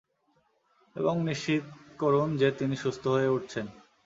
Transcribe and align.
এবং 0.95 1.15
নিশ্চিত 1.23 1.63
করুন 1.99 2.27
যে 2.37 2.47
তিনি 2.51 2.75
সুস্থ 2.75 3.03
হয়ে 3.07 3.33
উঠছেন। 3.35 3.65